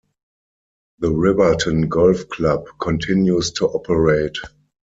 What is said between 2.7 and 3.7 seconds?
continues to